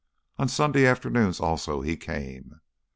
[0.39, 2.59] On Sunday afternoons, also, he came.